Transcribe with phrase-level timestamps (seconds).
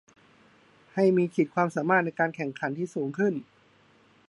[0.93, 3.33] ให้มีขีดความสามารถในการแข่งขันที่สูงขึ้น